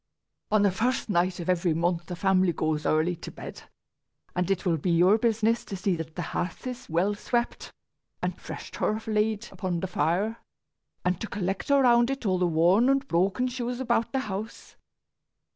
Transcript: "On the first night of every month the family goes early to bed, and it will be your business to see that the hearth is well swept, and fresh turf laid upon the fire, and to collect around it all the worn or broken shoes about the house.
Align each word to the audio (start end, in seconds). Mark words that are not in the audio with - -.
"On 0.49 0.63
the 0.63 0.71
first 0.71 1.09
night 1.11 1.39
of 1.39 1.47
every 1.47 1.75
month 1.75 2.07
the 2.07 2.15
family 2.15 2.53
goes 2.53 2.87
early 2.87 3.15
to 3.17 3.29
bed, 3.29 3.61
and 4.35 4.49
it 4.49 4.65
will 4.65 4.77
be 4.79 4.89
your 4.89 5.19
business 5.19 5.63
to 5.65 5.77
see 5.77 5.95
that 5.95 6.15
the 6.15 6.23
hearth 6.33 6.65
is 6.65 6.89
well 6.89 7.13
swept, 7.13 7.71
and 8.19 8.35
fresh 8.41 8.71
turf 8.71 9.05
laid 9.05 9.47
upon 9.51 9.79
the 9.79 9.85
fire, 9.85 10.37
and 11.05 11.21
to 11.21 11.27
collect 11.27 11.69
around 11.69 12.09
it 12.09 12.25
all 12.25 12.39
the 12.39 12.47
worn 12.47 12.89
or 12.89 12.95
broken 12.95 13.47
shoes 13.47 13.79
about 13.79 14.11
the 14.11 14.21
house. 14.21 14.75